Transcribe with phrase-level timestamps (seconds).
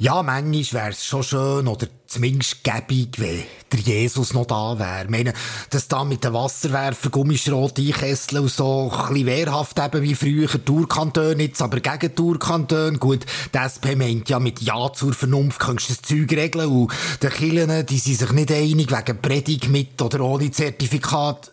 [0.00, 3.42] Ja, manchmal wäre es schon schön oder zumindest gäbig, wenn
[3.72, 5.02] der Jesus noch da wäre.
[5.02, 5.32] Ich meine,
[5.70, 10.64] dass da mit den Wasserwerfer Gummischrot einkesseln und so ein bisschen wehrhaft eben wie früher
[10.64, 12.98] Tourkantone jetzt, aber gegen Tourkantone.
[12.98, 13.98] Gut, die SP
[14.28, 18.18] ja mit Ja zur Vernunft könntest du das Zeug regeln und die Kirchen, die sind
[18.20, 21.50] sich nicht einig wegen Predigt mit oder ohne Zertifikat.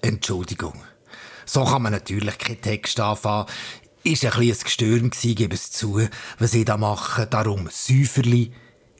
[0.00, 0.74] Entschuldigung.
[1.44, 3.46] So kann man natürlich keinen Text anfangen.
[4.06, 6.06] Ist ein ein Gestürm gewesen, gebe es zu,
[6.38, 7.26] was ich da mache.
[7.26, 8.52] Darum Säuferli,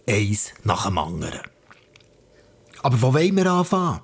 [0.09, 1.54] eins nach dem anderen.
[2.85, 4.01] Aber wo wollen wir anfangen?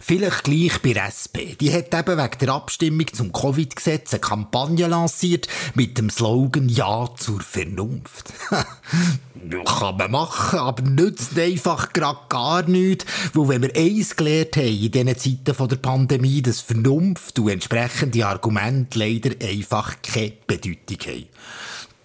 [0.00, 1.54] Vielleicht gleich bei der SP.
[1.54, 7.08] Die hat eben wegen der Abstimmung zum Covid-Gesetz eine Kampagne lanciert mit dem Slogan Ja
[7.16, 8.32] zur Vernunft.
[9.64, 14.66] Kann man machen, aber nützt einfach gerade gar nichts, weil wenn wir eins gelernt haben
[14.66, 21.28] in diesen Zeiten der Pandemie, dass Vernunft und entsprechende Argumente leider einfach keine Bedeutung haben.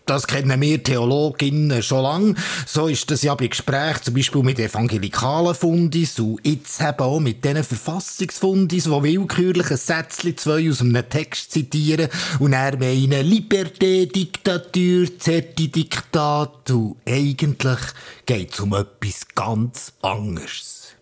[0.10, 2.36] Das kennen wir Theologinnen schon lange.
[2.66, 7.20] So ist das ja bei Gesprächen zum Beispiel mit evangelikalen Fundis und jetzt eben auch
[7.20, 13.24] mit diesen Verfassungsfundis, die willkürlich ein Sätzchen zwei aus einem Text zitieren und er meinen
[13.24, 17.80] Liberté, Diktatur, Zertidiktat und eigentlich
[18.26, 20.96] geht es um etwas ganz anderes.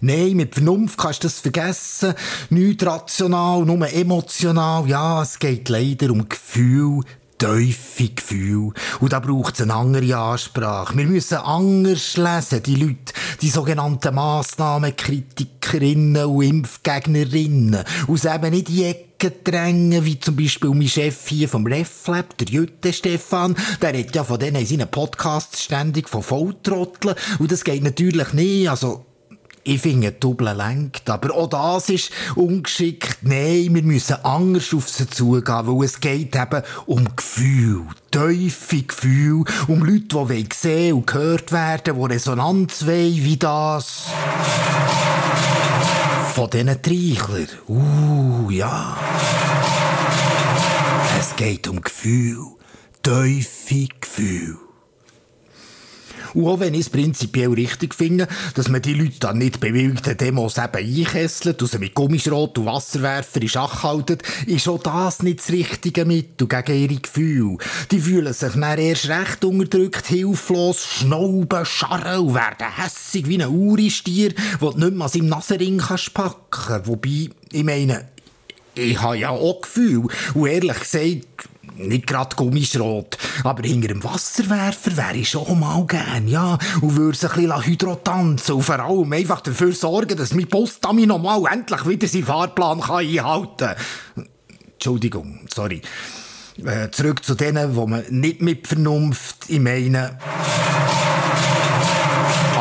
[0.00, 2.14] Nein, mit Vernunft kannst du das vergessen.
[2.50, 4.88] Nicht rational, nur emotional.
[4.88, 7.04] Ja, es geht leider um Gefühl,
[7.38, 8.72] tiefe Gefühl.
[9.00, 10.96] Und da braucht es eine andere Ansprache.
[10.96, 17.84] Wir müssen anders lesen, die Leute, die sogenannten Massnahmenkritikerinnen und Impfgegnerinnen.
[18.06, 22.48] Und eben nicht die Ecke drängen, wie zum Beispiel mein Chef hier vom RefLab, der
[22.48, 23.56] Jütte Stefan.
[23.80, 27.14] Der redet ja von denen in seinen Podcasts ständig von Volltrotteln.
[27.38, 28.68] Und das geht natürlich nicht.
[28.68, 29.06] Also,
[29.68, 31.10] ich finde, Double lenkt.
[31.10, 33.18] Aber auch das ist ungeschickt.
[33.22, 37.82] Nein, wir müssen anders auf sie zugehen, weil es geht eben um Gefühl.
[38.10, 39.44] Tiefe Gefühl.
[39.66, 44.04] Um Leute, die sehen und gehört werden, die Resonanz wollen, wie das.
[46.34, 47.48] Von diesen Treichler.
[47.68, 48.96] Uh, ja.
[51.20, 52.38] Es geht um Gefühl.
[53.02, 54.67] Tiefe Gefühl.
[56.34, 60.16] Und auch wenn ich es prinzipiell richtig finde, dass man die Leute dann nicht bewilligten
[60.16, 65.40] Demos eben einkesselt sie mit Gummischrot und Wasserwerfer in Schach halten, ist auch das nicht
[65.40, 67.58] das richtige Mittel gegen ihre Gefühle.
[67.90, 73.48] Die fühlen sich dann erst recht unterdrückt, hilflos, schnauben, scharren und werden hässig wie ein
[73.48, 75.82] Uristier, der nicht mehr an seinem Nasenring
[76.14, 78.08] packen Wobei, ich meine,
[78.74, 80.08] ich habe ja auch Gefühl.
[80.34, 86.28] Und ehrlich gesagt, nicht gerade Gummischrot, aber hinter dem Wasserwerfer wäre ich schon mal gern,
[86.28, 91.06] ja, und würde ein bisschen hydrotanzen und vor allem einfach dafür sorgen, dass mein Postami
[91.06, 94.28] noch mal endlich wieder seinen Fahrplan kann einhalten kann.
[94.74, 95.82] Entschuldigung, sorry.
[96.64, 100.18] Äh, zurück zu denen, wo man nicht mit Vernunft, ich meine...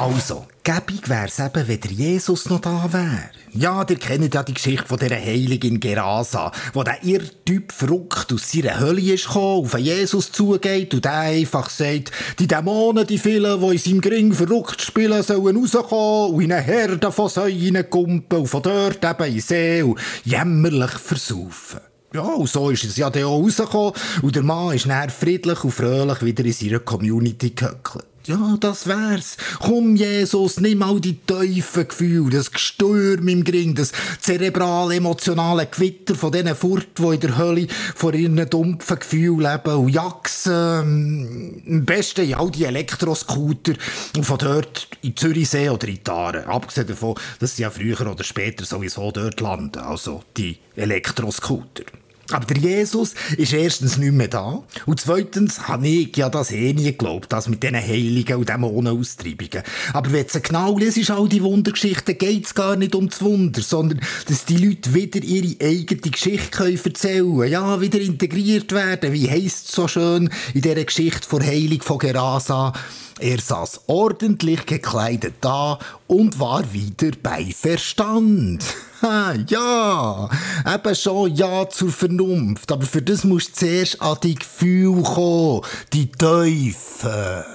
[0.08, 3.30] Also, gäbig wär's eben, wenn der Jesus noch da wäre.
[3.52, 8.50] Ja, ihr kennt ja die Geschichte von dieser Heiligin Gerasa, wo der Irrtyp verrückt aus
[8.50, 13.60] seiner Hölle ist gekommen, auf Jesus zugeht und der einfach sagt, die Dämonen, die vielen,
[13.60, 18.40] die in seinem Gring verrückt spielen, sollen rauskommen und in eine Herde von Säuen kumpen
[18.40, 21.82] und von dort eben in See und jämmerlich versaufen.
[22.14, 23.92] Ja, und so ist es ja dann auch rausgekommen
[24.22, 28.06] und der Mann ist dann friedlich und fröhlich wieder in seiner Community gehöckelt.
[28.28, 29.38] Ja, das wär's.
[29.60, 36.34] Komm, Jesus, nimm all die tiefen Gefühle, das Gestürm im Gring, das zerebral-emotionale Gewitter von
[36.34, 41.64] diesen Furt, die in der Hölle vor ihren dumpfen Gefühlen leben und jaxen.
[41.66, 43.74] Am besten in all die Elektroscooter
[44.18, 46.48] und von dort in Zürichsee oder in Tare.
[46.48, 51.84] Abgesehen davon, dass sie ja früher oder später sowieso dort landen, also die Elektroscooter.
[52.32, 54.64] Aber der Jesus ist erstens nicht mehr da.
[54.86, 59.64] Und zweitens habe ich ja das eh nie geglaubt, das mit diesen Heiligen und Dämonenaustreibungen.
[59.94, 63.62] Aber wenn du genau liest, all die Wundergeschichten, geht es gar nicht um das Wunder,
[63.62, 67.52] sondern dass die Leute wieder ihre eigene Geschichte können erzählen können.
[67.52, 69.14] Ja, wieder integriert werden.
[69.14, 72.74] Wie heisst es so schön in dieser Geschichte von Heilig von Gerasa?
[73.20, 78.64] Er saß ordentlich gekleidet da und war wieder bei Verstand.
[79.00, 80.28] Ha, ja,
[80.74, 85.62] eben schon ja zur Vernunft, aber für das musst du zuerst an die Gefühle kommen,
[85.94, 87.46] die Teufel.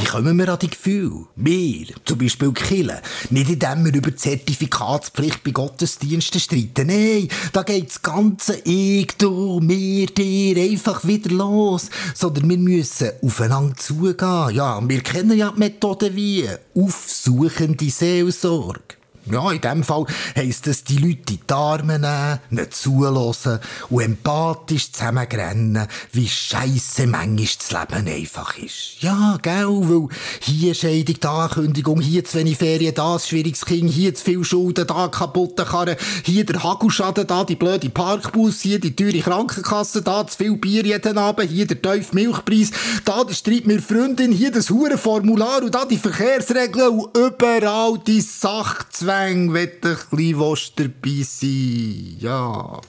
[0.00, 1.26] Wie kommen wir an die Gefühle?
[1.34, 3.02] Wir, zum Beispiel Kille.
[3.30, 6.86] Nicht indem wir über die Zertifikatspflicht bei Gottesdiensten streiten.
[6.86, 11.90] Nein, da geht das ganze Ich, du, mir, dir einfach wieder los.
[12.14, 14.54] Sondern wir müssen aufeinander zugehen.
[14.54, 18.97] Ja, wir kennen ja die Methode wie aufsuchende Seelsorge.
[19.30, 23.58] Ja, in dem Fall heisst es, die Leute in die Arme nehmen, nicht zulassen
[23.90, 28.96] und empathisch zusammengrennen, wie scheisse manchmal das Leben einfach ist.
[29.00, 30.08] Ja, gell, weil
[30.40, 34.44] hier Scheidung, da Kündigung, hier zu wenig Ferien, da ein schwieriges Kind, hier zu viel
[34.44, 40.00] Schulden, da kaputte Karren, hier der Hagelschaden, da die blöde Parkbus, hier die teure Krankenkasse,
[40.00, 42.70] da zu viel Bier jeden Abend, hier der tiefe Milchpreis,
[43.04, 48.22] da der Streit mit Freundin, hier das Hurenformular und da die Verkehrsregeln und überall die
[48.22, 52.16] Sachzwänge Gang will ein bisschen dabei sein.
[52.20, 52.80] Ja.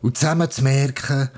[0.00, 1.30] Und zusammen zu merken,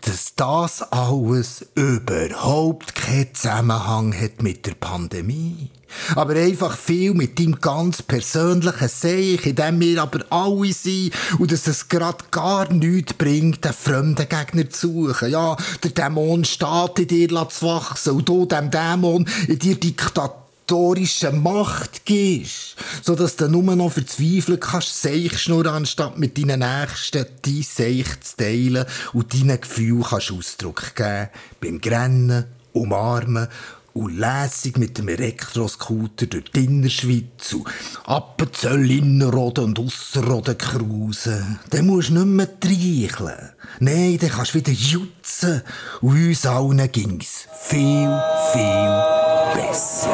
[0.00, 5.70] dass das alles überhaupt keinen Zusammenhang hat mit der Pandemie.
[6.16, 11.52] Aber einfach viel mit deinem ganz persönlichen Seich, in dem wir aber alle sind und
[11.52, 15.30] dass es gerade gar nichts bringt, einen fremden Gegner zu suchen.
[15.30, 20.43] Ja, der Dämon steht in dir zu wachsen und du dem Dämon in dir Diktatur
[20.66, 27.26] historische Macht gibst, sodass du nur noch verzweifeln kannst, Seich schnurren, anstatt mit deinen Nächsten
[27.42, 31.28] dein Seich zu teilen und deinen Gefühlen kannst Ausdruck geben.
[31.60, 33.48] Beim Grennen, Umarmen
[33.92, 37.68] und lässig mit dem Elektroscooter durch die Innerschweiz und
[38.06, 41.60] Appenzell, Innerrhoden und Ausserrhoden cruisen.
[41.70, 43.50] Dann musst du nicht mehr treicheln.
[43.80, 45.62] Nein, dann kannst du wieder jutzen.
[46.00, 48.10] Und uns allen ging's viel,
[48.52, 49.23] viel
[49.54, 50.06] place.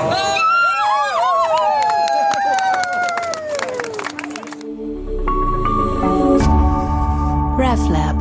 [7.58, 8.19] RefLab.